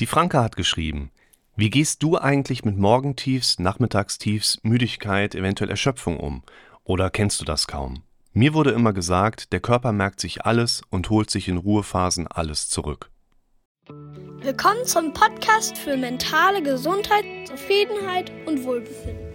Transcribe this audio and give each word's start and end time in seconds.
Die 0.00 0.06
Franka 0.06 0.42
hat 0.42 0.56
geschrieben: 0.56 1.12
Wie 1.54 1.70
gehst 1.70 2.02
du 2.02 2.18
eigentlich 2.18 2.64
mit 2.64 2.76
Morgentiefs, 2.76 3.60
Nachmittagstiefs, 3.60 4.58
Müdigkeit, 4.64 5.36
eventuell 5.36 5.70
Erschöpfung 5.70 6.18
um? 6.18 6.42
Oder 6.82 7.10
kennst 7.10 7.40
du 7.40 7.44
das 7.44 7.68
kaum? 7.68 8.02
Mir 8.32 8.54
wurde 8.54 8.72
immer 8.72 8.92
gesagt, 8.92 9.52
der 9.52 9.60
Körper 9.60 9.92
merkt 9.92 10.18
sich 10.18 10.44
alles 10.44 10.82
und 10.90 11.10
holt 11.10 11.30
sich 11.30 11.46
in 11.46 11.58
Ruhephasen 11.58 12.26
alles 12.26 12.68
zurück. 12.68 13.08
Willkommen 14.40 14.84
zum 14.84 15.12
Podcast 15.12 15.78
für 15.78 15.96
mentale 15.96 16.60
Gesundheit, 16.60 17.24
Zufriedenheit 17.46 18.32
und 18.46 18.64
Wohlbefinden. 18.64 19.32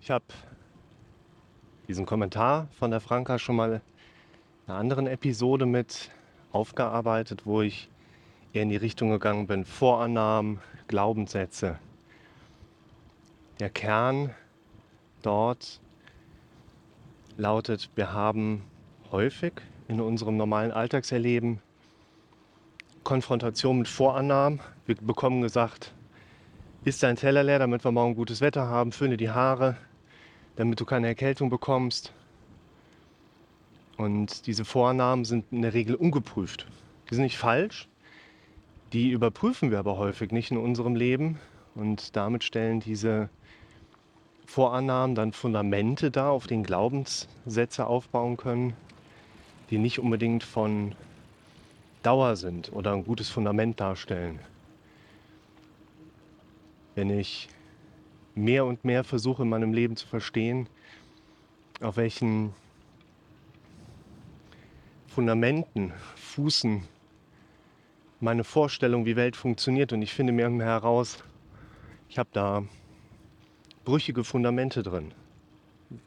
Ich 0.00 0.10
habe 0.10 0.24
diesen 1.86 2.06
Kommentar 2.06 2.66
von 2.76 2.90
der 2.90 3.00
Franka 3.00 3.38
schon 3.38 3.54
mal 3.54 3.80
in 4.66 4.72
einer 4.72 4.80
anderen 4.80 5.06
Episode 5.06 5.64
mit 5.64 6.10
aufgearbeitet, 6.56 7.42
wo 7.44 7.60
ich 7.60 7.90
eher 8.52 8.62
in 8.62 8.70
die 8.70 8.76
Richtung 8.76 9.10
gegangen 9.10 9.46
bin, 9.46 9.64
Vorannahmen, 9.64 10.60
Glaubenssätze. 10.88 11.78
Der 13.60 13.68
Kern 13.68 14.34
dort 15.22 15.80
lautet, 17.36 17.90
wir 17.94 18.12
haben 18.12 18.62
häufig 19.12 19.52
in 19.88 20.00
unserem 20.00 20.36
normalen 20.36 20.72
Alltagserleben 20.72 21.60
Konfrontation 23.04 23.78
mit 23.78 23.88
Vorannahmen. 23.88 24.60
Wir 24.86 24.96
bekommen 24.96 25.42
gesagt, 25.42 25.92
ist 26.84 27.02
dein 27.02 27.16
Teller 27.16 27.42
leer, 27.42 27.58
damit 27.58 27.84
wir 27.84 27.92
morgen 27.92 28.14
gutes 28.14 28.40
Wetter 28.40 28.66
haben, 28.66 28.92
föhne 28.92 29.16
die 29.16 29.30
Haare, 29.30 29.76
damit 30.56 30.80
du 30.80 30.84
keine 30.84 31.08
Erkältung 31.08 31.50
bekommst. 31.50 32.12
Und 33.96 34.46
diese 34.46 34.64
Vornamen 34.64 35.24
sind 35.24 35.46
in 35.50 35.62
der 35.62 35.74
Regel 35.74 35.94
ungeprüft. 35.94 36.66
Die 37.10 37.14
sind 37.14 37.24
nicht 37.24 37.38
falsch, 37.38 37.88
die 38.92 39.10
überprüfen 39.10 39.70
wir 39.70 39.78
aber 39.78 39.96
häufig 39.96 40.32
nicht 40.32 40.50
in 40.50 40.58
unserem 40.58 40.94
Leben. 40.94 41.38
Und 41.74 42.16
damit 42.16 42.44
stellen 42.44 42.80
diese 42.80 43.28
Vorannahmen 44.46 45.14
dann 45.14 45.32
Fundamente 45.32 46.10
dar, 46.10 46.30
auf 46.30 46.46
denen 46.46 46.62
Glaubenssätze 46.62 47.86
aufbauen 47.86 48.36
können, 48.36 48.74
die 49.70 49.78
nicht 49.78 49.98
unbedingt 49.98 50.44
von 50.44 50.94
Dauer 52.02 52.36
sind 52.36 52.72
oder 52.72 52.92
ein 52.92 53.04
gutes 53.04 53.28
Fundament 53.28 53.80
darstellen. 53.80 54.38
Wenn 56.94 57.10
ich 57.10 57.48
mehr 58.34 58.64
und 58.64 58.84
mehr 58.84 59.02
versuche 59.02 59.42
in 59.42 59.48
meinem 59.48 59.72
Leben 59.72 59.96
zu 59.96 60.06
verstehen, 60.06 60.68
auf 61.80 61.96
welchen 61.96 62.54
Fundamenten 65.16 65.94
fußen 66.16 66.86
meine 68.20 68.44
Vorstellung, 68.44 69.06
wie 69.06 69.16
Welt 69.16 69.34
funktioniert. 69.34 69.94
Und 69.94 70.02
ich 70.02 70.12
finde 70.12 70.34
mir 70.34 70.46
heraus, 70.62 71.24
ich 72.10 72.18
habe 72.18 72.28
da 72.34 72.64
brüchige 73.86 74.24
Fundamente 74.24 74.82
drin. 74.82 75.14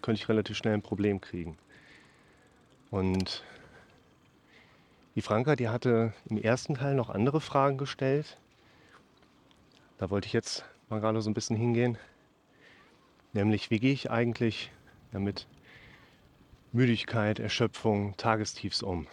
Könnte 0.04 0.22
ich 0.22 0.30
relativ 0.30 0.58
schnell 0.58 0.76
ein 0.76 0.84
Problem 0.84 1.22
kriegen. 1.22 1.58
Und 2.92 3.44
die 5.16 5.24
Franka, 5.24 5.56
die 5.56 5.70
hatte 5.70 6.14
im 6.30 6.38
ersten 6.38 6.76
Teil 6.76 6.94
noch 6.94 7.10
andere 7.10 7.42
Fragen 7.42 7.80
gestellt. 7.80 8.38
Da 9.98 10.12
wollte 10.12 10.28
ich 10.28 10.34
jetzt 10.34 10.66
mal 10.88 11.02
gerade 11.02 11.20
so 11.24 11.32
ein 11.32 11.34
bisschen 11.34 11.58
hingehen. 11.58 11.98
Nämlich, 13.34 13.72
wie 13.72 13.80
gehe 13.80 13.94
ich 13.94 14.12
eigentlich 14.12 14.72
damit 15.12 15.48
Müdigkeit, 16.72 17.40
Erschöpfung, 17.40 18.16
Tagestiefs 18.18 18.84
um? 18.84 19.08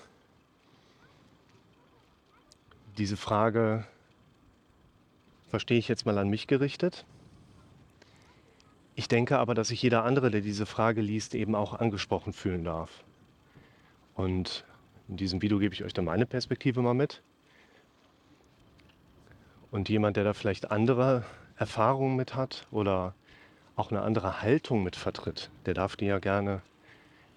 Diese 2.98 3.16
Frage 3.16 3.86
verstehe 5.48 5.78
ich 5.78 5.88
jetzt 5.88 6.04
mal 6.04 6.18
an 6.18 6.28
mich 6.28 6.48
gerichtet. 6.48 7.06
Ich 8.94 9.08
denke 9.08 9.38
aber, 9.38 9.54
dass 9.54 9.68
sich 9.68 9.80
jeder 9.80 10.04
andere, 10.04 10.30
der 10.30 10.42
diese 10.42 10.66
Frage 10.66 11.00
liest, 11.00 11.34
eben 11.34 11.54
auch 11.54 11.72
angesprochen 11.72 12.34
fühlen 12.34 12.62
darf. 12.62 13.04
Und 14.14 14.66
in 15.08 15.16
diesem 15.16 15.40
Video 15.40 15.58
gebe 15.58 15.74
ich 15.74 15.82
euch 15.82 15.94
dann 15.94 16.04
meine 16.04 16.26
Perspektive 16.26 16.82
mal 16.82 16.94
mit. 16.94 17.22
Und 19.70 19.88
jemand, 19.88 20.18
der 20.18 20.24
da 20.24 20.34
vielleicht 20.34 20.70
andere 20.70 21.24
Erfahrungen 21.56 22.16
mit 22.16 22.34
hat 22.34 22.66
oder 22.70 23.14
auch 23.76 23.90
eine 23.90 24.02
andere 24.02 24.42
Haltung 24.42 24.82
mit 24.82 24.94
vertritt, 24.94 25.50
der 25.64 25.72
darf 25.72 25.96
die 25.96 26.06
ja 26.06 26.18
gerne 26.18 26.60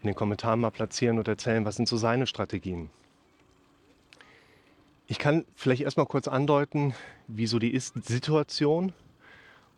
in 0.01 0.07
den 0.07 0.15
Kommentaren 0.15 0.59
mal 0.59 0.71
platzieren 0.71 1.17
und 1.17 1.27
erzählen, 1.27 1.65
was 1.65 1.75
sind 1.75 1.87
so 1.87 1.97
seine 1.97 2.27
Strategien. 2.27 2.89
Ich 5.07 5.19
kann 5.19 5.45
vielleicht 5.55 5.81
erstmal 5.81 6.05
kurz 6.05 6.27
andeuten, 6.27 6.93
wieso 7.27 7.59
die 7.59 7.73
Ist-Situation 7.73 8.93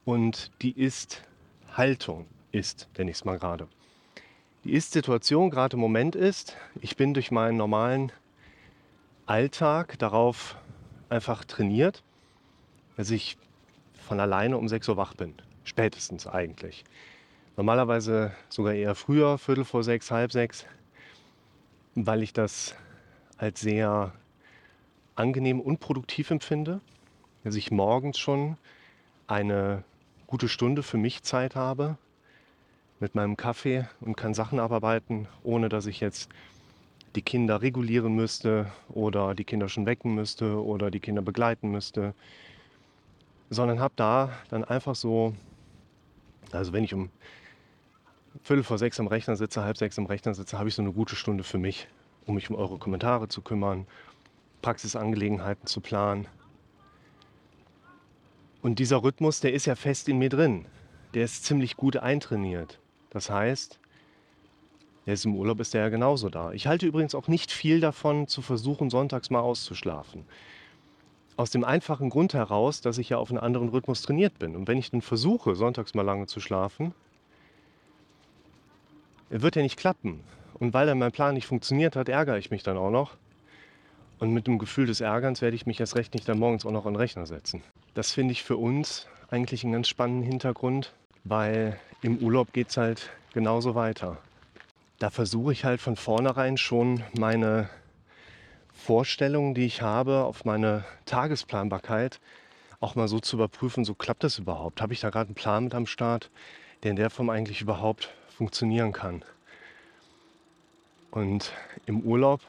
und 0.04 0.52
die 0.62 0.78
Ist-Haltung 0.80 2.26
ist, 2.52 2.90
nenne 2.98 3.12
ich 3.12 3.18
es 3.18 3.26
mal 3.26 3.40
gerade. 3.40 3.68
Die 4.64 4.74
Ist-Situation 4.74 5.50
gerade 5.50 5.76
im 5.78 5.80
Moment 5.80 6.16
ist, 6.16 6.56
ich 6.82 6.98
bin 6.98 7.14
durch 7.14 7.32
meinen 7.32 7.58
normalen 7.58 8.12
Alltag 9.26 9.98
darauf 10.00 10.58
einfach 11.10 11.46
trainiert, 11.46 12.04
dass 12.98 13.10
ich 13.10 13.38
von 13.94 14.20
alleine 14.20 14.58
um 14.58 14.68
6 14.68 14.90
Uhr 14.90 14.98
wach 14.98 15.14
bin. 15.14 15.34
Spätestens 15.64 16.28
eigentlich. 16.28 16.84
Normalerweise 17.58 18.32
sogar 18.50 18.74
eher 18.74 18.96
früher, 18.96 19.38
Viertel 19.38 19.66
vor 19.66 19.84
sechs, 19.84 20.10
halb 20.10 20.32
sechs, 20.32 20.66
weil 21.96 22.24
ich 22.24 22.34
das 22.34 22.76
als 23.38 23.60
sehr 23.60 24.14
angenehm 25.16 25.60
und 25.60 25.80
produktiv 25.80 26.32
empfinde, 26.32 26.80
dass 27.44 27.56
ich 27.56 27.72
morgens 27.72 28.18
schon 28.18 28.58
eine 29.28 29.84
gute 30.28 30.48
Stunde 30.48 30.82
für 30.82 30.98
mich 30.98 31.24
Zeit 31.24 31.56
habe 31.56 31.98
mit 33.02 33.16
meinem 33.16 33.36
Kaffee 33.36 33.88
und 34.00 34.16
kann 34.16 34.34
Sachen 34.34 34.60
abarbeiten, 34.60 35.28
ohne 35.44 35.68
dass 35.68 35.88
ich 35.88 36.00
jetzt 36.00 36.30
die 37.16 37.22
Kinder 37.22 37.62
regulieren 37.62 38.16
müsste 38.16 38.72
oder 38.88 39.36
die 39.36 39.44
Kinder 39.44 39.68
schon 39.68 39.86
wecken 39.86 40.16
müsste 40.16 40.64
oder 40.64 40.92
die 40.92 41.02
Kinder 41.02 41.22
begleiten 41.22 41.70
müsste, 41.72 42.14
sondern 43.50 43.82
habe 43.82 43.94
da 43.98 44.32
dann 44.50 44.64
einfach 44.64 44.96
so, 44.96 45.36
also 46.54 46.74
wenn 46.74 46.84
ich 46.84 46.94
um 46.94 47.10
Viertel 48.44 48.64
vor 48.64 48.78
sechs 48.78 49.00
am 49.00 49.08
Rechner 49.08 49.36
sitze, 49.36 49.64
halb 49.64 49.78
sechs 49.78 49.98
am 50.00 50.06
Rechner 50.06 50.34
sitze, 50.34 50.58
habe 50.58 50.70
ich 50.70 50.76
so 50.76 50.82
eine 50.82 50.94
gute 50.94 51.16
Stunde 51.16 51.44
für 51.44 51.58
mich, 51.58 51.88
um 52.26 52.36
mich 52.36 52.50
um 52.50 52.56
eure 52.56 52.78
Kommentare 52.78 53.28
zu 53.28 53.42
kümmern, 53.42 53.86
Praxisangelegenheiten 54.62 55.68
zu 55.68 55.82
planen. 55.82 56.28
Und 58.62 58.80
dieser 58.80 59.04
Rhythmus, 59.04 59.40
der 59.40 59.54
ist 59.54 59.66
ja 59.66 59.76
fest 59.76 60.08
in 60.08 60.18
mir 60.18 60.30
drin. 60.30 60.66
Der 61.14 61.26
ist 61.26 61.46
ziemlich 61.46 61.76
gut 61.76 61.98
eintrainiert. 61.98 62.80
Das 63.10 63.30
heißt, 63.30 63.80
jetzt 65.06 65.26
im 65.26 65.36
Urlaub 65.36 65.60
ist 65.60 65.74
der 65.74 65.82
ja 65.82 65.90
genauso 65.90 66.30
da. 66.30 66.52
Ich 66.52 66.68
halte 66.68 66.86
übrigens 66.86 67.16
auch 67.16 67.28
nicht 67.28 67.52
viel 67.52 67.80
davon, 67.80 68.28
zu 68.28 68.42
versuchen, 68.42 68.90
sonntags 68.90 69.30
mal 69.30 69.42
auszuschlafen. 69.42 70.26
Aus 71.38 71.50
dem 71.50 71.64
einfachen 71.64 72.10
Grund 72.10 72.34
heraus, 72.34 72.82
dass 72.82 72.98
ich 72.98 73.10
ja 73.10 73.18
auf 73.18 73.30
einen 73.30 73.40
anderen 73.40 73.70
Rhythmus 73.70 74.02
trainiert 74.02 74.38
bin. 74.38 74.56
Und 74.56 74.68
wenn 74.68 74.78
ich 74.78 74.92
dann 74.92 75.02
versuche, 75.02 75.56
sonntags 75.56 75.94
mal 75.94 76.04
lange 76.04 76.28
zu 76.28 76.40
schlafen, 76.40 76.94
wird 79.30 79.56
ja 79.56 79.62
nicht 79.62 79.78
klappen. 79.78 80.22
Und 80.60 80.74
weil 80.74 80.86
dann 80.86 81.00
mein 81.00 81.12
Plan 81.12 81.34
nicht 81.34 81.48
funktioniert 81.48 81.96
hat, 81.96 82.10
ärgere 82.10 82.38
ich 82.38 82.52
mich 82.52 82.64
dann 82.64 82.78
auch 82.78 82.92
noch. 82.92 83.18
Und 84.20 84.34
mit 84.34 84.46
dem 84.46 84.60
Gefühl 84.60 84.86
des 84.86 85.02
Ärgerns 85.02 85.42
werde 85.42 85.56
ich 85.56 85.66
mich 85.66 85.80
erst 85.80 85.96
recht 85.96 86.14
nicht 86.14 86.30
dann 86.30 86.38
morgens 86.38 86.66
auch 86.66 86.72
noch 86.72 86.86
an 86.86 86.94
den 86.94 87.00
Rechner 87.00 87.26
setzen. 87.26 87.64
Das 87.96 88.12
finde 88.12 88.34
ich 88.34 88.44
für 88.44 88.58
uns 88.58 89.08
eigentlich 89.32 89.64
einen 89.64 89.74
ganz 89.74 89.88
spannenden 89.88 90.30
Hintergrund, 90.30 90.94
weil 91.24 91.80
im 92.04 92.18
Urlaub 92.18 92.54
geht 92.54 92.70
es 92.70 92.78
halt 92.78 93.10
genauso 93.34 93.74
weiter. 93.74 94.18
Da 95.00 95.10
versuche 95.10 95.54
ich 95.54 95.66
halt 95.66 95.82
von 95.82 95.96
vornherein 95.96 96.58
schon 96.58 97.02
meine 97.18 97.70
Vorstellungen, 98.82 99.54
die 99.54 99.66
ich 99.66 99.84
habe, 99.84 100.24
auf 100.24 100.44
meine 100.44 100.84
Tagesplanbarkeit 101.06 102.20
auch 102.80 102.96
mal 102.96 103.08
so 103.08 103.20
zu 103.20 103.36
überprüfen, 103.36 103.86
so 103.86 103.94
klappt 103.94 104.24
das 104.24 104.40
überhaupt? 104.40 104.82
Habe 104.82 104.94
ich 104.94 105.00
da 105.00 105.12
gerade 105.12 105.28
einen 105.28 105.36
Plan 105.36 105.66
mit 105.66 105.76
am 105.76 105.86
Start, 105.86 106.32
der 106.82 106.90
in 106.90 106.98
der 106.98 107.12
Form 107.12 107.30
eigentlich 107.30 107.62
überhaupt 107.62 108.10
funktionieren 108.36 108.92
kann. 108.92 109.24
Und 111.12 111.54
im 111.86 112.02
Urlaub 112.02 112.42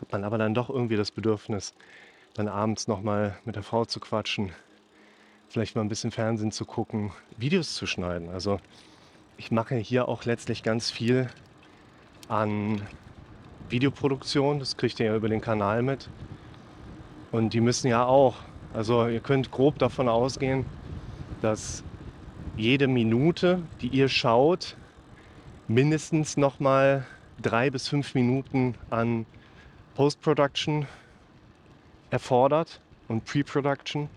hat 0.00 0.10
man 0.10 0.24
aber 0.24 0.36
dann 0.36 0.52
doch 0.52 0.68
irgendwie 0.68 0.96
das 0.96 1.12
Bedürfnis, 1.12 1.74
dann 2.34 2.48
abends 2.48 2.88
nochmal 2.88 3.38
mit 3.44 3.54
der 3.54 3.62
Frau 3.62 3.84
zu 3.84 4.00
quatschen, 4.00 4.50
vielleicht 5.48 5.76
mal 5.76 5.82
ein 5.82 5.88
bisschen 5.88 6.10
Fernsehen 6.10 6.50
zu 6.50 6.64
gucken, 6.64 7.12
Videos 7.36 7.76
zu 7.76 7.86
schneiden. 7.86 8.30
Also 8.30 8.58
ich 9.36 9.52
mache 9.52 9.76
hier 9.76 10.08
auch 10.08 10.24
letztlich 10.24 10.64
ganz 10.64 10.90
viel 10.90 11.30
an 12.28 12.82
Videoproduktion, 13.72 14.58
das 14.58 14.76
kriegt 14.76 15.00
ihr 15.00 15.06
ja 15.06 15.16
über 15.16 15.28
den 15.28 15.40
Kanal 15.40 15.82
mit. 15.82 16.08
Und 17.32 17.54
die 17.54 17.60
müssen 17.60 17.88
ja 17.88 18.04
auch, 18.04 18.36
also 18.74 19.08
ihr 19.08 19.20
könnt 19.20 19.50
grob 19.50 19.78
davon 19.78 20.08
ausgehen, 20.08 20.66
dass 21.40 21.82
jede 22.56 22.86
Minute, 22.86 23.62
die 23.80 23.88
ihr 23.88 24.08
schaut, 24.08 24.76
mindestens 25.68 26.36
noch 26.36 26.60
mal 26.60 27.06
drei 27.40 27.70
bis 27.70 27.88
fünf 27.88 28.14
Minuten 28.14 28.74
an 28.90 29.24
Post-Production 29.94 30.86
erfordert 32.10 32.80
und 33.08 33.24
Pre-Production. 33.24 34.10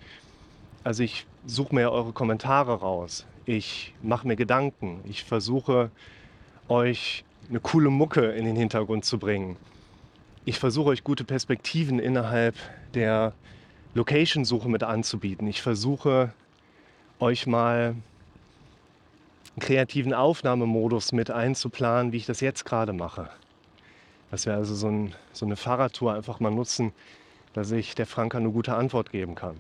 Also 0.83 1.03
ich 1.03 1.25
suche 1.45 1.73
mir 1.73 1.91
eure 1.91 2.11
Kommentare 2.11 2.79
raus. 2.79 3.25
Ich 3.45 3.93
mache 4.01 4.27
mir 4.27 4.35
Gedanken. 4.35 4.99
Ich 5.05 5.23
versuche 5.23 5.91
euch 6.67 7.23
eine 7.49 7.59
coole 7.59 7.89
Mucke 7.89 8.31
in 8.31 8.45
den 8.45 8.55
Hintergrund 8.55 9.05
zu 9.05 9.19
bringen. 9.19 9.57
Ich 10.45 10.59
versuche 10.59 10.89
euch 10.89 11.03
gute 11.03 11.23
Perspektiven 11.23 11.99
innerhalb 11.99 12.55
der 12.93 13.33
Location-Suche 13.93 14.69
mit 14.69 14.83
anzubieten. 14.83 15.47
Ich 15.47 15.61
versuche 15.61 16.33
euch 17.19 17.47
mal 17.47 17.95
einen 19.55 19.59
kreativen 19.59 20.13
Aufnahmemodus 20.13 21.11
mit 21.11 21.31
einzuplanen, 21.31 22.11
wie 22.11 22.17
ich 22.17 22.25
das 22.25 22.41
jetzt 22.41 22.65
gerade 22.65 22.93
mache. 22.93 23.29
Dass 24.31 24.45
wir 24.45 24.53
also 24.53 24.75
so, 24.75 24.87
ein, 24.87 25.15
so 25.31 25.45
eine 25.45 25.55
Fahrradtour 25.55 26.13
einfach 26.13 26.39
mal 26.39 26.51
nutzen, 26.51 26.91
dass 27.53 27.71
ich 27.71 27.95
der 27.95 28.05
Franka 28.05 28.37
eine 28.37 28.51
gute 28.51 28.75
Antwort 28.75 29.11
geben 29.11 29.35
kann. 29.35 29.55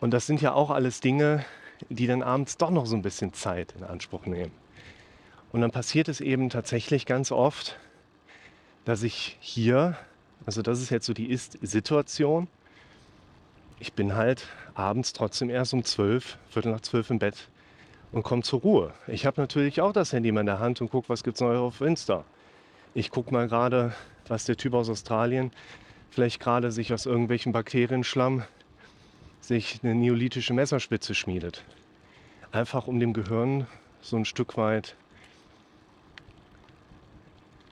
Und 0.00 0.10
das 0.10 0.26
sind 0.26 0.42
ja 0.42 0.52
auch 0.52 0.70
alles 0.70 1.00
Dinge, 1.00 1.44
die 1.88 2.06
dann 2.06 2.22
abends 2.22 2.58
doch 2.58 2.70
noch 2.70 2.86
so 2.86 2.94
ein 2.94 3.02
bisschen 3.02 3.32
Zeit 3.32 3.74
in 3.78 3.84
Anspruch 3.84 4.26
nehmen. 4.26 4.52
Und 5.52 5.60
dann 5.60 5.70
passiert 5.70 6.08
es 6.08 6.20
eben 6.20 6.50
tatsächlich 6.50 7.06
ganz 7.06 7.32
oft, 7.32 7.78
dass 8.84 9.02
ich 9.02 9.36
hier, 9.40 9.96
also 10.44 10.62
das 10.62 10.80
ist 10.80 10.90
jetzt 10.90 11.06
so 11.06 11.14
die 11.14 11.30
Ist-Situation, 11.30 12.48
ich 13.78 13.92
bin 13.92 14.14
halt 14.14 14.46
abends 14.74 15.12
trotzdem 15.12 15.50
erst 15.50 15.74
um 15.74 15.84
zwölf, 15.84 16.38
Viertel 16.48 16.72
nach 16.72 16.80
zwölf 16.80 17.10
im 17.10 17.18
Bett 17.18 17.48
und 18.12 18.22
komme 18.22 18.42
zur 18.42 18.60
Ruhe. 18.60 18.94
Ich 19.06 19.26
habe 19.26 19.40
natürlich 19.40 19.80
auch 19.80 19.92
das 19.92 20.12
Handy 20.12 20.30
in 20.30 20.46
der 20.46 20.58
Hand 20.58 20.80
und 20.80 20.90
gucke, 20.90 21.08
was 21.08 21.22
gibt 21.22 21.36
es 21.36 21.40
Neues 21.40 21.60
auf 21.60 21.80
Insta. 21.80 22.24
Ich 22.94 23.10
gucke 23.10 23.32
mal 23.32 23.48
gerade, 23.48 23.92
was 24.28 24.44
der 24.44 24.56
Typ 24.56 24.74
aus 24.74 24.88
Australien 24.88 25.50
vielleicht 26.10 26.40
gerade 26.40 26.72
sich 26.72 26.94
aus 26.94 27.04
irgendwelchen 27.04 27.52
Bakterienschlamm 27.52 28.44
sich 29.40 29.80
eine 29.82 29.94
neolithische 29.94 30.54
Messerspitze 30.54 31.14
schmiedet. 31.14 31.62
Einfach 32.52 32.86
um 32.86 32.98
dem 32.98 33.12
Gehirn 33.12 33.66
so 34.00 34.16
ein 34.16 34.24
Stück 34.24 34.56
weit 34.56 34.96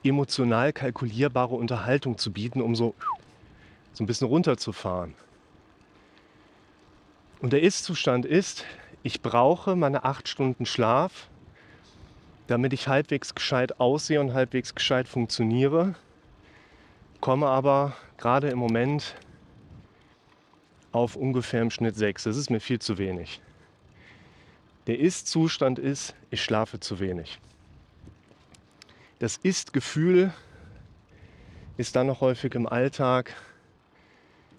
emotional 0.05 0.71
kalkulierbare 0.73 1.55
Unterhaltung 1.55 2.17
zu 2.17 2.31
bieten, 2.31 2.61
um 2.61 2.75
so, 2.75 2.93
so 3.93 4.03
ein 4.03 4.07
bisschen 4.07 4.27
runterzufahren. 4.27 5.13
Und 7.39 7.53
der 7.53 7.61
Ist-Zustand 7.61 8.25
ist, 8.25 8.65
ich 9.03 9.21
brauche 9.21 9.75
meine 9.75 10.03
acht 10.03 10.27
Stunden 10.27 10.65
Schlaf, 10.65 11.27
damit 12.47 12.73
ich 12.73 12.87
halbwegs 12.87 13.35
gescheit 13.35 13.79
aussehe 13.79 14.19
und 14.19 14.33
halbwegs 14.33 14.73
gescheit 14.75 15.07
funktioniere, 15.07 15.95
komme 17.21 17.47
aber 17.47 17.95
gerade 18.17 18.49
im 18.49 18.59
Moment 18.59 19.15
auf 20.91 21.15
ungefähr 21.15 21.61
im 21.61 21.71
Schnitt 21.71 21.95
sechs. 21.95 22.23
Das 22.23 22.37
ist 22.37 22.49
mir 22.49 22.59
viel 22.59 22.79
zu 22.79 22.97
wenig. 22.97 23.41
Der 24.87 24.99
Ist-Zustand 24.99 25.79
ist, 25.79 26.15
ich 26.29 26.43
schlafe 26.43 26.79
zu 26.79 26.99
wenig. 26.99 27.39
Das 29.25 29.37
Ist-Gefühl 29.37 30.31
ist 31.77 31.95
dann 31.95 32.05
noch 32.05 32.21
häufig 32.21 32.53
im 32.53 32.67
Alltag, 32.67 33.33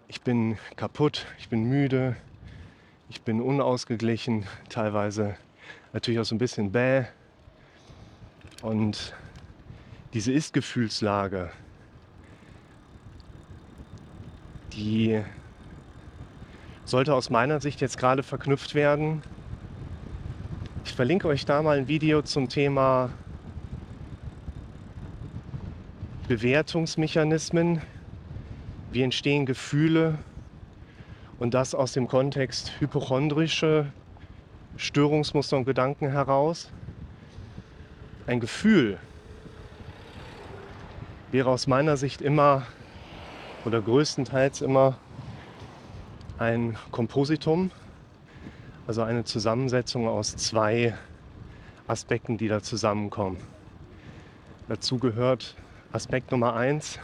ich 0.08 0.22
bin 0.22 0.58
kaputt, 0.74 1.24
ich 1.38 1.48
bin 1.48 1.62
müde, 1.66 2.16
ich 3.08 3.22
bin 3.22 3.40
unausgeglichen, 3.40 4.44
teilweise 4.68 5.36
natürlich 5.92 6.18
auch 6.18 6.24
so 6.24 6.34
ein 6.34 6.38
bisschen 6.38 6.72
bäh. 6.72 7.04
Und 8.60 9.14
diese 10.14 10.32
Ist-Gefühlslage, 10.32 11.52
die 14.72 15.22
sollte 16.84 17.14
aus 17.14 17.30
meiner 17.30 17.60
Sicht 17.60 17.80
jetzt 17.80 17.98
gerade 17.98 18.24
verknüpft 18.24 18.74
werden. 18.74 19.22
Ich 20.84 20.92
verlinke 20.92 21.28
euch 21.28 21.44
da 21.44 21.62
mal 21.62 21.78
ein 21.78 21.86
Video 21.86 22.20
zum 22.22 22.48
Thema 22.48 23.12
Bewertungsmechanismen. 26.28 27.82
Wie 28.90 29.02
entstehen 29.02 29.46
Gefühle 29.46 30.18
und 31.38 31.54
das 31.54 31.72
aus 31.72 31.92
dem 31.92 32.08
Kontext 32.08 32.72
hypochondrische 32.80 33.92
Störungsmuster 34.76 35.56
und 35.56 35.66
Gedanken 35.66 36.10
heraus. 36.10 36.72
Ein 38.26 38.40
Gefühl 38.40 38.98
wäre 41.30 41.48
aus 41.50 41.68
meiner 41.68 41.96
Sicht 41.96 42.20
immer 42.20 42.66
oder 43.64 43.80
größtenteils 43.80 44.62
immer 44.62 44.96
ein 46.38 46.76
Kompositum, 46.90 47.70
also 48.88 49.02
eine 49.02 49.22
Zusammensetzung 49.24 50.08
aus 50.08 50.34
zwei 50.34 50.94
Aspekten, 51.86 52.36
die 52.36 52.48
da 52.48 52.62
zusammenkommen. 52.62 53.36
Dazu 54.68 54.98
gehört 54.98 55.54
Aspekt 55.96 56.30
Nummer 56.30 56.54
eins, 56.54 56.98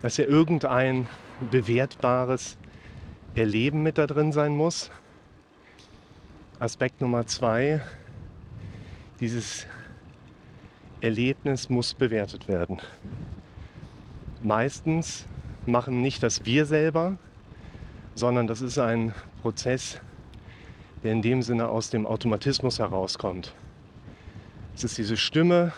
dass 0.00 0.16
ja 0.16 0.26
irgendein 0.26 1.08
bewertbares 1.50 2.56
Erleben 3.34 3.82
mit 3.82 3.98
da 3.98 4.06
drin 4.06 4.30
sein 4.30 4.56
muss. 4.56 4.92
Aspekt 6.60 7.00
Nummer 7.00 7.26
zwei, 7.26 7.82
dieses 9.18 9.66
Erlebnis 11.00 11.68
muss 11.68 11.94
bewertet 11.94 12.46
werden. 12.46 12.78
Meistens 14.40 15.26
machen 15.66 16.00
nicht 16.00 16.22
das 16.22 16.44
wir 16.44 16.66
selber, 16.66 17.18
sondern 18.14 18.46
das 18.46 18.60
ist 18.60 18.78
ein 18.78 19.12
Prozess, 19.42 20.00
der 21.02 21.10
in 21.10 21.22
dem 21.22 21.42
Sinne 21.42 21.68
aus 21.70 21.90
dem 21.90 22.06
Automatismus 22.06 22.78
herauskommt. 22.78 23.52
Es 24.76 24.84
ist 24.84 24.96
diese 24.96 25.16
Stimme 25.16 25.72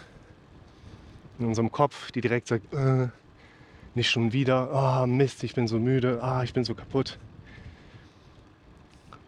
in 1.39 1.47
unserem 1.47 1.71
Kopf, 1.71 2.11
die 2.13 2.21
direkt 2.21 2.49
sagt, 2.49 2.73
äh, 2.73 3.09
nicht 3.95 4.11
schon 4.11 4.33
wieder, 4.33 5.03
oh 5.03 5.07
Mist, 5.07 5.43
ich 5.45 5.55
bin 5.55 5.67
so 5.67 5.79
müde, 5.79 6.23
ah, 6.23 6.43
ich 6.43 6.53
bin 6.53 6.65
so 6.65 6.75
kaputt. 6.75 7.19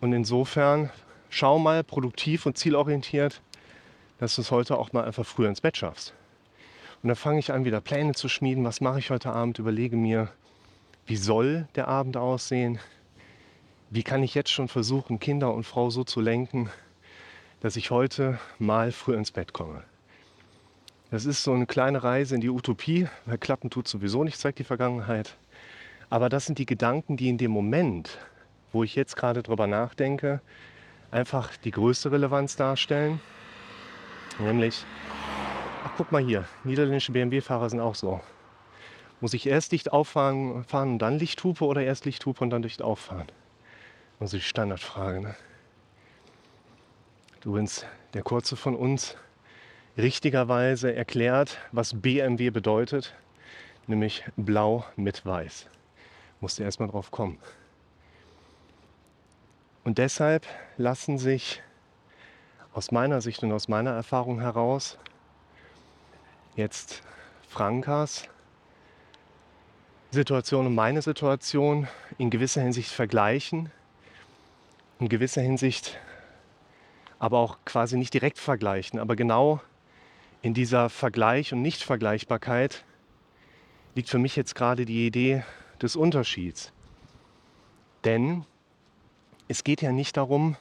Und 0.01 0.13
insofern 0.13 0.91
schau 1.29 1.58
mal 1.58 1.84
produktiv 1.84 2.46
und 2.46 2.58
zielorientiert, 2.58 3.41
dass 4.20 4.36
du 4.36 4.41
es 4.41 4.51
heute 4.51 4.77
auch 4.77 4.91
mal 4.94 5.06
einfach 5.06 5.25
früher 5.25 5.50
ins 5.50 5.62
Bett 5.62 5.77
schaffst. 5.77 6.13
Und 7.01 7.08
dann 7.08 7.15
fange 7.15 7.39
ich 7.39 7.51
an, 7.51 7.65
wieder 7.65 7.79
Pläne 7.79 8.13
zu 8.13 8.27
schmieden. 8.27 8.63
Was 8.63 8.82
mache 8.82 9.00
ich 9.00 9.12
heute 9.12 9.32
Abend? 9.32 9.60
Überlege 9.60 9.96
mir, 9.96 10.29
wie 11.06 11.15
soll 11.15 11.67
der 11.75 11.88
Abend 11.88 12.17
aussehen? 12.17 12.79
Wie 13.89 14.03
kann 14.03 14.24
ich 14.24 14.36
jetzt 14.36 14.51
schon 14.51 14.67
versuchen, 14.67 15.20
Kinder 15.20 15.53
und 15.53 15.63
Frau 15.63 15.89
so 15.89 16.03
zu 16.03 16.20
lenken, 16.20 16.70
dass 17.62 17.77
ich 17.77 17.91
heute 17.91 18.39
mal 18.60 18.91
früher 18.91 19.17
ins 19.17 19.32
Bett 19.32 19.53
komme? 19.53 19.84
Das 21.10 21.24
ist 21.24 21.44
so 21.44 21.53
eine 21.53 21.65
kleine 21.65 22.03
Reise 22.03 22.36
in 22.36 22.41
die 22.41 22.50
Utopie, 22.50 23.08
weil 23.25 23.38
Klappen 23.38 23.70
tut 23.70 23.88
sowieso 23.88 24.25
nicht, 24.25 24.38
zeigt 24.38 24.60
die 24.60 24.65
Vergangenheit. 24.65 25.38
Aber 26.10 26.30
das 26.30 26.46
sind 26.46 26.58
die 26.58 26.66
Gedanken, 26.66 27.18
die 27.18 27.30
in 27.30 27.38
dem 27.38 27.52
Moment, 27.52 28.18
wo 28.72 28.84
ich 28.84 28.96
jetzt 28.96 29.16
gerade 29.16 29.44
drüber 29.44 29.68
nachdenke, 29.68 30.42
einfach 31.12 31.56
die 31.58 31.72
größte 31.72 32.12
Relevanz 32.12 32.56
darstellen. 32.56 33.20
Nämlich, 34.40 34.86
ach 35.84 35.92
guck 35.98 36.12
mal 36.12 36.24
hier, 36.24 36.46
niederländische 36.64 37.12
BMW-Fahrer 37.12 37.70
sind 37.70 37.80
auch 37.80 37.96
so. 37.96 38.22
Muss 39.20 39.34
ich 39.34 39.48
erst 39.48 39.72
Licht 39.72 39.92
auffahren 39.92 40.64
fahren 40.64 40.94
und 40.94 41.00
dann 41.00 41.18
Lichthupe 41.18 41.66
oder 41.66 41.82
erst 41.82 42.06
Lichthupe 42.06 42.44
und 42.44 42.52
dann 42.52 42.62
Licht 42.62 42.82
auffahren? 42.82 43.28
Also 44.20 44.38
die 44.38 44.44
Standardfrage. 44.44 45.22
Ne? 45.22 45.36
Bist 47.44 47.88
der 48.14 48.24
Kurze 48.24 48.56
von 48.56 48.76
uns 48.76 49.16
richtigerweise 49.98 50.94
erklärt, 50.94 51.58
was 51.72 52.00
BMW 52.02 52.50
bedeutet, 52.50 53.16
nämlich 53.88 54.24
blau 54.36 54.86
mit 54.96 55.26
weiß. 55.26 55.68
Musste 56.39 56.63
erstmal 56.63 56.89
drauf 56.89 57.12
kommen. 57.12 57.39
Und 59.84 59.98
deshalb 59.98 60.46
lassen 60.77 61.17
sich 61.17 61.62
aus 62.74 62.91
meiner 62.91 63.22
Sicht 63.22 63.41
und 63.44 63.51
aus 63.51 63.67
meiner 63.67 63.91
Erfahrung 63.91 64.41
heraus 64.41 64.98
jetzt 66.56 67.01
Frankas 67.48 68.27
Situation 70.12 70.67
und 70.67 70.75
meine 70.75 71.01
Situation 71.01 71.88
in 72.17 72.29
gewisser 72.29 72.62
Hinsicht 72.62 72.91
vergleichen, 72.91 73.72
in 75.00 75.10
gewisser 75.10 75.41
Hinsicht 75.41 76.00
aber 77.20 77.39
auch 77.39 77.58
quasi 77.65 77.98
nicht 77.98 78.13
direkt 78.13 78.38
vergleichen, 78.38 79.00
aber 79.00 79.15
genau 79.15 79.62
in 80.41 80.53
dieser 80.53 80.89
Vergleich 80.89 81.51
und 81.51 81.62
Nichtvergleichbarkeit 81.62 82.84
liegt 83.96 84.10
für 84.10 84.20
mich 84.20 84.36
jetzt 84.36 84.56
gerade 84.56 84.86
die 84.86 85.08
Idee 85.08 85.44
des 85.81 85.96
Unterschieds. 85.96 86.72
Denn 88.03 88.46
es 89.48 89.63
geht 89.63 89.81
ja 89.81 89.91
nicht 89.91 90.17
darum, 90.17 90.55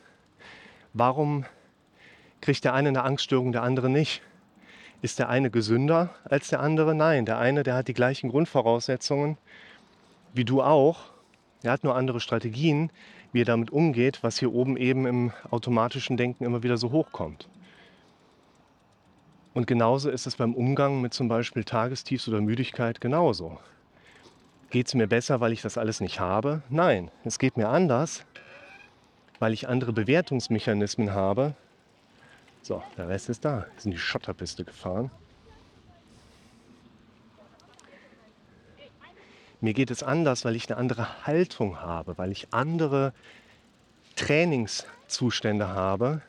warum 0.93 1.45
kriegt 2.41 2.65
der 2.65 2.75
eine 2.75 2.91
eine 2.91 3.05
Angststörung, 3.05 3.53
der 3.53 3.63
andere 3.63 3.91
nicht. 3.91 4.23
Ist 5.03 5.19
der 5.19 5.29
eine 5.29 5.51
gesünder 5.51 6.15
als 6.25 6.49
der 6.49 6.61
andere? 6.61 6.95
Nein, 6.95 7.27
der 7.27 7.39
eine, 7.39 7.63
der 7.63 7.75
hat 7.75 7.89
die 7.89 7.95
gleichen 7.95 8.31
Grundvoraussetzungen 8.31 9.39
wie 10.37 10.45
du 10.45 10.63
auch. 10.63 10.99
Er 11.63 11.73
hat 11.73 11.83
nur 11.83 11.97
andere 11.97 12.21
Strategien, 12.21 12.91
wie 13.33 13.43
er 13.43 13.47
damit 13.47 13.71
umgeht, 13.71 14.23
was 14.23 14.39
hier 14.39 14.53
oben 14.53 14.77
eben 14.77 15.07
im 15.07 15.33
automatischen 15.51 16.17
Denken 16.17 16.45
immer 16.45 16.63
wieder 16.63 16.77
so 16.77 16.93
hochkommt. 16.93 17.49
Und 19.55 19.67
genauso 19.67 20.11
ist 20.11 20.27
es 20.27 20.37
beim 20.37 20.55
Umgang 20.55 21.01
mit 21.01 21.15
zum 21.15 21.29
Beispiel 21.29 21.65
Tagestiefs 21.65 22.29
oder 22.29 22.41
Müdigkeit 22.41 23.01
genauso. 23.01 23.59
Geht 24.71 24.89
es 24.89 24.95
mir 24.95 25.07
besser, 25.07 25.41
weil 25.41 25.53
ich 25.53 25.63
das 25.63 25.79
alles 25.79 26.01
nicht 26.01 26.21
habe? 26.21 26.63
Nein, 26.69 27.11
es 27.25 27.39
geht 27.39 27.57
mir 27.57 27.69
anders, 27.69 28.25
weil 29.39 29.53
ich 29.53 29.69
andere 29.69 29.93
Bewertungsmechanismen 29.93 31.13
habe. 31.13 31.55
So, 32.63 32.83
der 32.97 33.09
Rest 33.09 33.29
ist 33.29 33.45
da. 33.45 33.67
Wir 33.75 33.81
sind 33.81 33.93
die 33.93 33.99
Schotterpiste 33.99 34.65
gefahren. 34.65 35.11
Mir 39.61 39.73
geht 39.73 39.91
es 39.91 40.03
anders, 40.03 40.45
weil 40.45 40.57
ich 40.57 40.69
eine 40.69 40.79
andere 40.79 41.27
Haltung 41.27 41.81
habe, 41.81 42.19
weil 42.19 42.33
ich 42.33 42.49
andere 42.53 43.13
Trainingszustände 44.17 45.69
habe, 45.69 46.23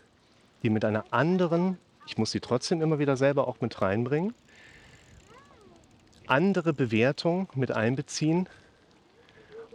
die 0.63 0.69
mit 0.69 0.85
einer 0.85 1.05
anderen 1.11 1.77
ich 2.07 2.17
muss 2.17 2.31
sie 2.31 2.39
trotzdem 2.39 2.81
immer 2.81 2.99
wieder 2.99 3.17
selber 3.17 3.47
auch 3.47 3.59
mit 3.59 3.81
reinbringen. 3.81 4.33
Andere 6.27 6.73
Bewertung 6.73 7.49
mit 7.55 7.71
einbeziehen 7.71 8.47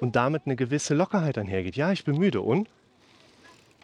und 0.01 0.17
damit 0.17 0.43
eine 0.47 0.57
gewisse 0.57 0.95
Lockerheit 0.95 1.39
einhergeht. 1.39 1.77
Ja, 1.77 1.93
ich 1.93 2.05
bin 2.05 2.17
müde. 2.17 2.41
Und? 2.41 2.69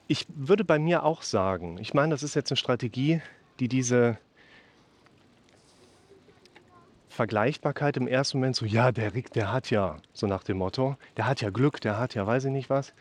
Ich 0.07 0.27
würde 0.35 0.65
bei 0.65 0.79
mir 0.79 1.05
auch 1.05 1.23
sagen, 1.23 1.79
ich 1.79 1.93
meine, 1.95 2.15
das 2.15 2.23
ist 2.23 2.35
jetzt 2.35 2.51
eine 2.51 2.57
Strategie, 2.57 3.21
die 3.61 3.69
diese 3.69 4.19
Vergleichbarkeit 7.09 7.97
im 7.97 8.07
ersten 8.07 8.39
Moment 8.39 8.57
so, 8.57 8.65
ja, 8.65 8.93
der 8.93 9.15
Rick, 9.15 9.33
der 9.33 9.53
hat 9.53 9.71
ja, 9.71 9.97
so 10.13 10.27
nach 10.27 10.45
dem 10.45 10.59
Motto, 10.59 10.97
der 11.17 11.27
hat 11.27 11.41
ja 11.41 11.51
Glück, 11.51 11.81
der 11.81 11.99
hat 11.99 12.15
ja, 12.15 12.27
weiß 12.27 12.45
ich 12.45 12.53
nicht 12.53 12.71
was 12.71 12.95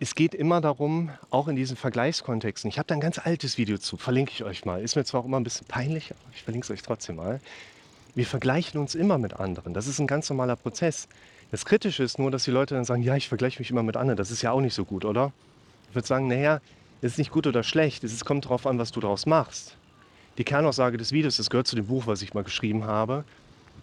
es 0.00 0.14
geht 0.14 0.34
immer 0.34 0.60
darum, 0.60 1.10
auch 1.30 1.48
in 1.48 1.56
diesen 1.56 1.76
Vergleichskontexten. 1.76 2.68
Ich 2.68 2.78
habe 2.78 2.86
da 2.86 2.94
ein 2.94 3.00
ganz 3.00 3.18
altes 3.18 3.58
Video 3.58 3.78
zu, 3.78 3.96
verlinke 3.96 4.32
ich 4.32 4.42
euch 4.44 4.64
mal. 4.64 4.82
Ist 4.82 4.96
mir 4.96 5.04
zwar 5.04 5.20
auch 5.20 5.24
immer 5.24 5.38
ein 5.38 5.44
bisschen 5.44 5.66
peinlich, 5.66 6.10
aber 6.10 6.32
ich 6.34 6.42
verlinke 6.42 6.64
es 6.64 6.70
euch 6.70 6.82
trotzdem 6.82 7.16
mal. 7.16 7.40
Wir 8.14 8.26
vergleichen 8.26 8.80
uns 8.80 8.94
immer 8.94 9.18
mit 9.18 9.34
anderen. 9.34 9.74
Das 9.74 9.86
ist 9.86 9.98
ein 9.98 10.06
ganz 10.06 10.28
normaler 10.28 10.56
Prozess. 10.56 11.08
Das 11.50 11.64
Kritische 11.64 12.02
ist 12.02 12.18
nur, 12.18 12.30
dass 12.30 12.44
die 12.44 12.50
Leute 12.50 12.74
dann 12.74 12.84
sagen, 12.84 13.02
ja, 13.02 13.16
ich 13.16 13.28
vergleiche 13.28 13.60
mich 13.60 13.70
immer 13.70 13.82
mit 13.82 13.96
anderen. 13.96 14.16
Das 14.16 14.30
ist 14.30 14.42
ja 14.42 14.50
auch 14.50 14.60
nicht 14.60 14.74
so 14.74 14.84
gut, 14.84 15.04
oder? 15.04 15.32
Ich 15.88 15.94
würde 15.94 16.06
sagen, 16.06 16.28
naja, 16.28 16.60
es 17.00 17.12
ist 17.12 17.18
nicht 17.18 17.30
gut 17.30 17.46
oder 17.46 17.62
schlecht. 17.62 18.02
Es 18.02 18.24
kommt 18.24 18.44
darauf 18.44 18.66
an, 18.66 18.78
was 18.78 18.90
du 18.90 19.00
daraus 19.00 19.26
machst. 19.26 19.76
Die 20.38 20.44
Kernaussage 20.44 20.96
des 20.96 21.12
Videos, 21.12 21.36
das 21.36 21.50
gehört 21.50 21.68
zu 21.68 21.76
dem 21.76 21.86
Buch, 21.86 22.06
was 22.06 22.22
ich 22.22 22.34
mal 22.34 22.42
geschrieben 22.42 22.84
habe, 22.84 23.24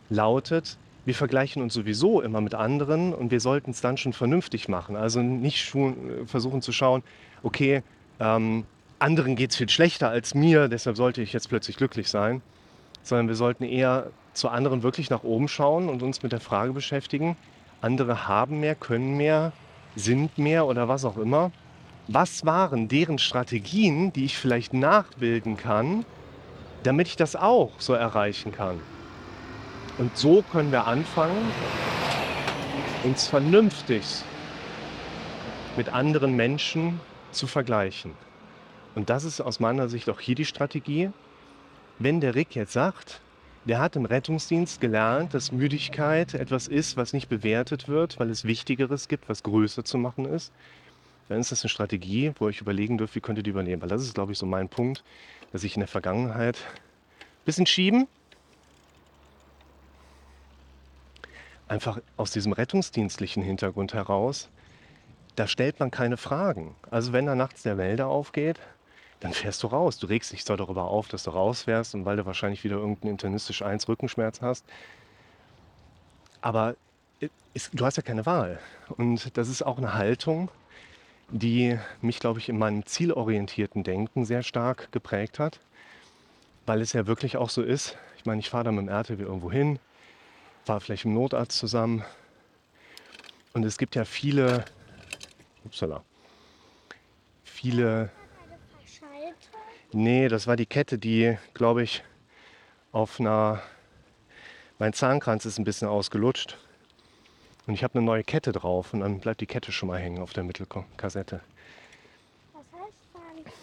lautet, 0.10 0.77
wir 1.05 1.15
vergleichen 1.15 1.62
uns 1.62 1.74
sowieso 1.74 2.22
immer 2.22 2.41
mit 2.41 2.53
anderen 2.53 3.13
und 3.13 3.31
wir 3.31 3.39
sollten 3.39 3.72
es 3.72 3.81
dann 3.81 3.98
schon 3.98 4.13
vernünftig 4.13 4.67
machen. 4.67 4.96
Also 4.96 5.22
nicht 5.22 5.74
äh, 5.75 5.93
versuchen 6.25 6.62
zu 6.62 6.72
schauen, 6.72 7.03
okay, 7.43 7.84
ähm, 8.20 8.65
anderen 9.00 9.36
geht 9.36 9.51
es 9.51 9.58
viel 9.58 9.70
schlechter 9.70 10.10
als 10.10 10.36
mir, 10.36 10.67
deshalb 10.67 10.96
sollte 10.96 11.22
ich 11.22 11.34
jetzt 11.34 11.50
plötzlich 11.50 11.77
glücklich 11.77 12.10
sein, 12.10 12.41
sondern 13.01 13.27
wir 13.27 13.36
sollten 13.36 13.63
eher 13.63 14.12
zu 14.34 14.50
anderen 14.50 14.84
wirklich 14.84 15.10
nach 15.10 15.24
oben 15.24 15.48
schauen 15.48 15.89
und 15.89 16.03
uns 16.03 16.22
mit 16.22 16.31
der 16.31 16.39
Frage 16.39 16.72
beschäftigen, 16.74 17.36
andere 17.81 18.27
haben 18.27 18.60
mehr, 18.60 18.75
können 18.75 19.17
mehr, 19.17 19.53
sind 19.96 20.38
mehr 20.38 20.67
oder 20.67 20.88
was 20.88 21.03
auch 21.03 21.17
immer. 21.17 21.51
Was 22.08 22.46
waren 22.46 22.88
deren 22.88 23.17
Strategien, 23.17 24.13
die 24.13 24.25
ich 24.25 24.38
vielleicht 24.38 24.74
nachbilden 24.74 25.58
kann, 25.58 26.05
damit 26.84 27.08
ich 27.08 27.15
das 27.15 27.36
auch 27.36 27.72
so 27.79 27.93
erreichen 27.93 28.51
kann? 28.51 28.79
Und 29.98 30.17
so 30.17 30.41
können 30.41 30.71
wir 30.71 30.88
anfangen, 30.88 31.51
uns 33.03 33.27
vernünftig 33.27 34.24
mit 35.75 35.89
anderen 35.89 36.36
Menschen 36.36 37.00
zu 37.31 37.48
vergleichen. 37.48 38.13
Und 38.95 39.10
das 39.10 39.24
ist 39.24 39.41
aus 39.41 39.60
meiner 39.60 39.89
Sicht 39.89 40.10
auch 40.10 40.19
hier 40.19 40.36
die 40.36 40.45
Strategie. 40.45 41.10
Wenn 42.00 42.19
der 42.19 42.36
Rick 42.36 42.55
jetzt 42.55 42.74
sagt, 42.74 43.21
der 43.65 43.79
hat 43.79 43.95
im 43.95 44.05
Rettungsdienst 44.05 44.81
gelernt, 44.81 45.33
dass 45.33 45.51
Müdigkeit 45.51 46.33
etwas 46.33 46.67
ist, 46.67 46.98
was 46.98 47.13
nicht 47.13 47.29
bewertet 47.29 47.88
wird, 47.88 48.19
weil 48.19 48.29
es 48.29 48.43
Wichtigeres 48.43 49.07
gibt, 49.07 49.29
was 49.29 49.43
größer 49.43 49.83
zu 49.83 49.98
machen 49.98 50.25
ist, 50.25 50.51
dann 51.29 51.39
ist 51.39 51.51
das 51.51 51.63
eine 51.63 51.69
Strategie, 51.69 52.33
wo 52.39 52.50
ich 52.50 52.60
überlegen 52.60 52.98
dürfte, 52.98 53.15
wie 53.15 53.21
könnt 53.21 53.38
ihr 53.38 53.43
die 53.43 53.51
übernehmen. 53.51 53.81
Weil 53.81 53.89
das 53.89 54.01
ist, 54.01 54.15
glaube 54.15 54.31
ich, 54.31 54.38
so 54.38 54.45
mein 54.45 54.67
Punkt, 54.67 55.03
dass 55.51 55.63
ich 55.63 55.75
in 55.75 55.79
der 55.79 55.88
Vergangenheit 55.88 56.57
ein 56.57 57.45
bisschen 57.45 57.65
schieben, 57.65 58.07
einfach 61.72 62.01
aus 62.18 62.32
diesem 62.32 62.51
rettungsdienstlichen 62.51 63.42
Hintergrund 63.42 63.94
heraus, 63.94 64.50
da 65.38 65.48
stellt 65.48 65.80
man 65.80 65.90
keine 65.90 66.18
Fragen. 66.18 66.75
Also 66.90 67.13
wenn 67.13 67.25
da 67.25 67.34
nachts 67.34 67.63
der 67.63 67.78
Wälder 67.78 68.08
aufgeht, 68.08 68.60
dann 69.22 69.32
fährst 69.32 69.63
du 69.63 69.68
raus. 69.68 69.98
Du 69.98 70.08
regst 70.08 70.34
dich 70.34 70.44
zwar 70.44 70.58
darüber 70.58 70.84
auf, 70.84 71.08
dass 71.08 71.24
du 71.24 71.30
rausfährst 71.30 71.96
und 71.96 72.04
weil 72.04 72.18
du 72.18 72.25
wahrscheinlich 72.25 72.66
wieder 72.66 72.75
irgendeinen 72.75 73.12
internistisch 73.12 73.62
1 73.62 73.88
Rückenschmerz 73.88 74.42
hast, 74.42 74.66
aber 76.42 76.75
ist, 77.54 77.72
du 77.74 77.86
hast 77.86 77.96
ja 77.96 78.04
keine 78.04 78.25
Wahl. 78.25 78.60
Und 78.98 79.38
das 79.38 79.48
ist 79.48 79.62
auch 79.62 79.78
eine 79.78 79.94
Haltung, 79.94 80.50
die 81.30 81.80
mich, 82.01 82.20
glaube 82.20 82.40
ich, 82.40 82.50
in 82.50 82.58
meinem 82.58 82.86
zielorientierten 82.86 83.84
Denken 83.84 84.25
sehr 84.25 84.44
stark 84.44 84.92
geprägt 84.92 85.40
hat, 85.40 85.62
weil 86.66 86.82
es 86.82 86.92
ja 86.92 87.08
wirklich 87.08 87.38
auch 87.38 87.50
so 87.50 87.62
ist. 87.62 87.98
Ich 88.18 88.25
meine, 88.25 88.42
ich 88.42 88.50
fahre 88.50 88.66
da 88.66 88.72
mit 88.74 88.88
dem 88.88 88.90
RTW 88.90 89.24
irgendwo 89.24 89.50
hin, 89.50 89.80
war 90.65 90.80
vielleicht 90.80 91.06
im 91.06 91.13
Notarzt 91.13 91.58
zusammen. 91.58 92.03
Und 93.53 93.63
es 93.63 93.77
gibt 93.77 93.96
ja 93.96 94.06
viele, 94.06 94.65
upsala, 95.65 96.03
viele. 97.44 98.10
Nee, 99.91 100.30
das 100.30 100.48
war 100.48 100.56
die 100.56 100.65
Kette, 100.65 100.98
die, 100.98 101.38
glaube 101.53 101.84
ich, 101.84 102.03
auf 102.91 103.20
einer. 103.20 103.62
Mein 104.80 104.94
Zahnkranz 104.94 105.46
ist 105.46 105.60
ein 105.60 105.63
bisschen 105.63 105.88
ausgelutscht. 105.88 106.58
Und 107.68 107.75
ich 107.75 107.84
habe 107.84 107.96
eine 107.96 108.06
neue 108.06 108.24
Kette 108.24 108.51
drauf 108.51 108.94
und 108.94 109.01
dann 109.01 109.20
bleibt 109.20 109.41
die 109.41 109.46
Kette 109.46 109.72
schon 109.72 109.88
mal 109.88 110.00
hängen 110.00 110.20
auf 110.20 110.34
der 110.34 110.44
Mittelkassette. 110.44 111.41
Was 112.53 112.63
heißt 112.82 112.94
Zahnkranz? 113.13 113.56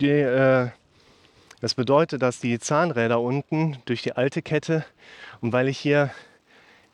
Die, 0.00 0.10
äh, 0.10 0.68
das 1.60 1.74
bedeutet, 1.74 2.20
dass 2.20 2.40
die 2.40 2.58
Zahnräder 2.58 3.20
unten 3.20 3.78
durch 3.86 4.02
die 4.02 4.12
alte 4.12 4.42
Kette 4.42 4.84
und 5.44 5.52
weil 5.52 5.68
ich 5.68 5.78
hier 5.78 6.10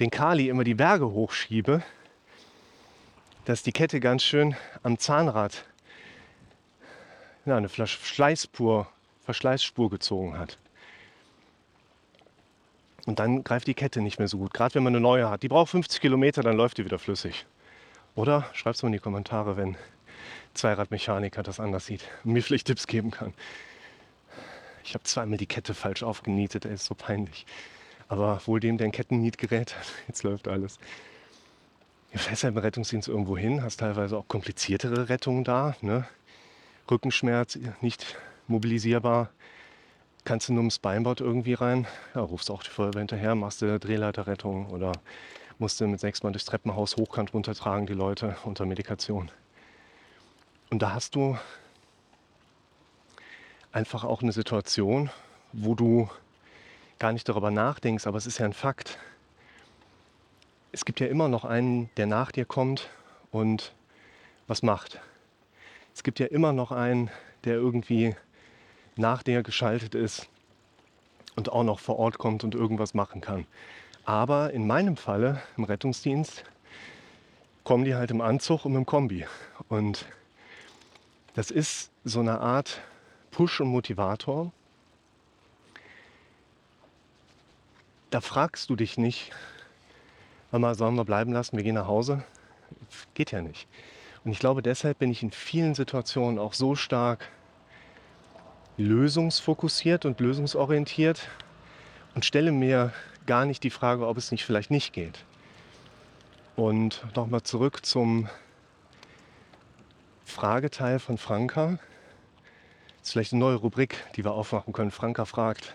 den 0.01 0.11
Kali 0.11 0.49
immer 0.49 0.65
die 0.65 0.75
Berge 0.75 1.13
hochschiebe, 1.13 1.85
dass 3.45 3.63
die 3.63 3.71
Kette 3.71 4.01
ganz 4.01 4.25
schön 4.25 4.57
am 4.83 4.99
Zahnrad 4.99 5.65
ja, 7.47 7.57
eine 7.57 7.69
Verschleißspur, 7.69 8.89
Verschleißspur 9.25 9.89
gezogen 9.89 10.37
hat. 10.37 10.59
Und 13.07 13.21
dann 13.21 13.45
greift 13.45 13.69
die 13.69 13.75
Kette 13.75 14.01
nicht 14.01 14.19
mehr 14.19 14.27
so 14.27 14.39
gut. 14.39 14.53
Gerade 14.53 14.75
wenn 14.75 14.83
man 14.83 14.97
eine 14.97 15.01
neue 15.01 15.31
hat. 15.31 15.45
Die 15.45 15.49
braucht 15.49 15.71
50 15.71 16.01
Kilometer, 16.01 16.43
dann 16.43 16.57
läuft 16.57 16.79
die 16.79 16.85
wieder 16.85 16.99
flüssig. 16.99 17.47
Oder 18.17 18.51
schreibt 18.53 18.75
es 18.75 18.83
mal 18.83 18.89
in 18.89 18.95
die 18.95 18.99
Kommentare, 18.99 19.57
wenn 19.57 19.77
Zweiradmechaniker 20.55 21.45
das 21.45 21.61
anders 21.61 21.87
sieht 21.87 22.03
und 22.25 22.33
mir 22.33 22.43
vielleicht 22.43 22.67
Tipps 22.67 22.89
geben 22.89 23.13
kann. 23.13 23.33
Ich 24.83 24.95
habe 24.95 25.05
zweimal 25.05 25.39
die 25.39 25.47
Kette 25.47 25.73
falsch 25.73 26.03
aufgenietet, 26.03 26.65
ey, 26.65 26.75
ist 26.75 26.87
so 26.87 26.97
peinlich. 26.97 27.47
Aber 28.11 28.43
wohl 28.47 28.59
dem, 28.59 28.77
der 28.77 28.89
ein 28.89 28.93
Kettennietgerät 28.93 29.79
hat, 29.79 29.87
jetzt 30.09 30.25
läuft 30.25 30.49
alles. 30.49 30.79
Du 32.13 32.19
fährst 32.19 32.43
halt 32.43 32.57
im 32.57 32.59
Rettungsdienst 32.59 33.09
irgendwo 33.09 33.39
hin, 33.39 33.63
hast 33.63 33.79
teilweise 33.79 34.19
auch 34.19 34.27
kompliziertere 34.27 35.09
Rettungen 35.09 35.45
da. 35.45 35.77
Ne? 35.81 36.07
Rückenschmerz, 36.91 37.57
nicht 37.81 38.17
mobilisierbar, 38.49 39.31
kannst 40.25 40.49
du 40.49 40.53
nur 40.53 40.65
ins 40.65 40.81
Beinbord 40.81 41.21
irgendwie 41.21 41.55
rein, 41.55 41.87
ja, 42.17 42.21
rufst 42.21 42.51
auch 42.51 42.65
die 42.65 42.71
Feuerwehr 42.71 42.99
hinterher, 43.01 43.37
machst 43.37 43.63
du 43.63 43.79
Drehleiterrettung 43.79 44.71
oder 44.71 44.91
musst 45.61 45.81
du 45.81 45.87
mit 45.87 46.01
sechs 46.01 46.25
Mann 46.25 46.33
durchs 46.33 46.47
Treppenhaus 46.47 46.97
hochkant 46.97 47.33
runtertragen, 47.33 47.87
die 47.87 47.93
Leute 47.93 48.37
unter 48.43 48.67
Medikation. 48.67 49.31
Und 50.71 50.83
da 50.83 50.95
hast 50.95 51.15
du 51.15 51.39
einfach 53.71 54.03
auch 54.03 54.21
eine 54.21 54.33
Situation, 54.33 55.11
wo 55.53 55.77
du 55.77 56.11
gar 57.01 57.13
nicht 57.13 57.29
darüber 57.29 57.51
nachdenkst, 57.51 58.07
aber 58.07 58.19
es 58.19 58.27
ist 58.27 58.39
ja 58.39 58.45
ein 58.45 58.53
Fakt. 58.53 58.99
Es 60.71 60.85
gibt 60.85 61.01
ja 61.01 61.09
immer 61.09 61.29
noch 61.29 61.45
einen, 61.45 61.91
der 61.97 62.07
nach 62.07 62.31
dir 62.31 62.45
kommt 62.45 62.91
und 63.33 63.73
was 64.47 64.63
macht. 64.63 65.01
Es 65.95 66.05
gibt 66.05 66.21
ja 66.21 66.27
immer 66.27 66.53
noch 66.53 66.71
einen, 66.71 67.11
der 67.45 67.55
irgendwie 67.55 68.15
nach 68.97 69.23
dir 69.23 69.43
geschaltet 69.43 69.95
ist 69.95 70.29
und 71.37 71.51
auch 71.51 71.65
noch 71.65 71.81
vor 71.81 71.99
Ort 71.99 72.19
kommt 72.19 72.45
und 72.45 72.55
irgendwas 72.55 72.93
machen 72.93 73.23
kann. 73.23 73.47
Aber 74.05 74.53
in 74.53 74.67
meinem 74.67 74.97
Falle, 74.97 75.41
im 75.57 75.65
Rettungsdienst, 75.65 76.45
kommen 77.65 77.85
die 77.85 77.95
halt 77.95 78.11
im 78.11 78.21
Anzug 78.21 78.67
und 78.67 78.75
im 78.75 78.85
Kombi. 78.85 79.27
Und 79.69 80.05
das 81.35 81.51
ist 81.51 81.91
so 82.05 82.21
eine 82.21 82.41
Art 82.41 82.81
Push 83.31 83.63
und 83.63 83.69
Motivator. 83.69 84.53
Da 88.11 88.21
fragst 88.21 88.69
du 88.69 88.77
dich 88.77 88.99
nicht, 88.99 89.31
Mama, 90.51 90.75
sollen 90.75 90.97
wir 90.97 91.05
bleiben 91.05 91.33
lassen, 91.33 91.57
wir 91.57 91.63
gehen 91.63 91.77
nach 91.77 91.87
Hause. 91.87 92.25
Geht 93.15 93.31
ja 93.31 93.41
nicht. 93.41 93.69
Und 94.25 94.33
ich 94.33 94.41
glaube, 94.41 94.63
deshalb 94.63 94.99
bin 94.99 95.13
ich 95.13 95.23
in 95.23 95.31
vielen 95.31 95.77
Situationen 95.77 96.39
auch 96.41 96.53
so 96.53 96.75
stark 96.75 97.31
lösungsfokussiert 98.77 100.05
und 100.05 100.19
lösungsorientiert 100.19 101.29
und 102.15 102.25
stelle 102.25 102.51
mir 102.51 102.93
gar 103.27 103.45
nicht 103.45 103.63
die 103.63 103.71
Frage, 103.71 104.07
ob 104.09 104.17
es 104.17 104.33
nicht 104.33 104.45
vielleicht 104.45 104.73
nicht 104.73 104.93
geht. 104.93 105.25
Und 106.57 107.05
nochmal 107.15 107.43
zurück 107.43 107.87
zum 107.87 108.29
Frageteil 110.25 110.99
von 110.99 111.17
Franka. 111.17 111.79
Das 112.99 113.09
ist 113.09 113.13
vielleicht 113.13 113.33
eine 113.33 113.41
neue 113.41 113.57
Rubrik, 113.57 113.97
die 114.17 114.25
wir 114.25 114.33
aufmachen 114.33 114.73
können. 114.73 114.91
Franka 114.91 115.25
fragt, 115.25 115.75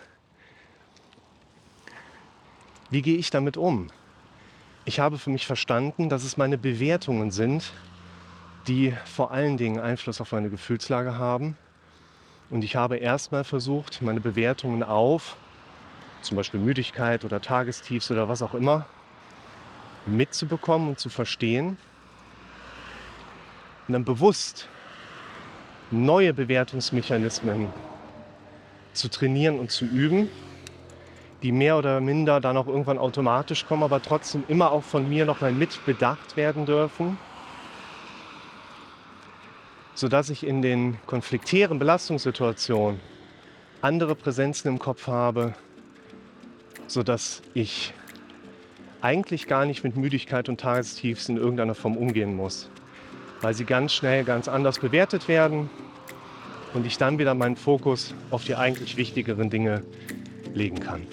wie 2.90 3.02
gehe 3.02 3.16
ich 3.16 3.30
damit 3.30 3.56
um? 3.56 3.88
Ich 4.84 5.00
habe 5.00 5.18
für 5.18 5.30
mich 5.30 5.46
verstanden, 5.46 6.08
dass 6.08 6.24
es 6.24 6.36
meine 6.36 6.58
Bewertungen 6.58 7.30
sind, 7.30 7.72
die 8.68 8.94
vor 9.04 9.32
allen 9.32 9.56
Dingen 9.56 9.80
Einfluss 9.80 10.20
auf 10.20 10.32
meine 10.32 10.50
Gefühlslage 10.50 11.18
haben 11.18 11.56
und 12.48 12.62
ich 12.62 12.76
habe 12.76 12.96
erstmal 12.96 13.44
versucht, 13.44 14.02
meine 14.02 14.20
Bewertungen 14.20 14.82
auf 14.82 15.36
zum 16.22 16.36
Beispiel 16.36 16.60
Müdigkeit 16.60 17.24
oder 17.24 17.40
Tagestiefs 17.40 18.10
oder 18.10 18.28
was 18.28 18.42
auch 18.42 18.54
immer 18.54 18.86
mitzubekommen 20.06 20.88
und 20.88 20.98
zu 20.98 21.08
verstehen. 21.08 21.76
Und 23.86 23.92
dann 23.92 24.04
bewusst 24.04 24.68
neue 25.90 26.32
Bewertungsmechanismen 26.34 27.68
zu 28.92 29.08
trainieren 29.08 29.58
und 29.58 29.70
zu 29.70 29.84
üben, 29.84 30.28
die 31.42 31.52
mehr 31.52 31.76
oder 31.76 32.00
minder 32.00 32.40
dann 32.40 32.56
auch 32.56 32.66
irgendwann 32.66 32.98
automatisch 32.98 33.66
kommen, 33.66 33.82
aber 33.82 34.00
trotzdem 34.02 34.44
immer 34.48 34.70
auch 34.72 34.82
von 34.82 35.08
mir 35.08 35.26
noch 35.26 35.40
mal 35.40 35.52
mitbedacht 35.52 36.36
werden 36.36 36.66
dürfen. 36.66 37.18
Sodass 39.94 40.30
ich 40.30 40.46
in 40.46 40.62
den 40.62 40.98
konfliktären 41.06 41.78
Belastungssituationen 41.78 43.00
andere 43.80 44.14
Präsenzen 44.14 44.68
im 44.68 44.78
Kopf 44.78 45.06
habe, 45.06 45.54
sodass 46.86 47.42
ich 47.54 47.94
eigentlich 49.00 49.46
gar 49.46 49.66
nicht 49.66 49.84
mit 49.84 49.96
Müdigkeit 49.96 50.48
und 50.48 50.60
Tagestiefs 50.60 51.28
in 51.28 51.36
irgendeiner 51.36 51.74
Form 51.74 51.96
umgehen 51.96 52.34
muss, 52.34 52.70
weil 53.40 53.54
sie 53.54 53.64
ganz 53.64 53.92
schnell 53.92 54.24
ganz 54.24 54.48
anders 54.48 54.78
bewertet 54.78 55.28
werden 55.28 55.70
und 56.74 56.86
ich 56.86 56.98
dann 56.98 57.18
wieder 57.18 57.34
meinen 57.34 57.56
Fokus 57.56 58.14
auf 58.30 58.44
die 58.44 58.54
eigentlich 58.54 58.96
wichtigeren 58.96 59.50
Dinge 59.50 59.82
legen 60.56 60.80
kann. 60.80 61.06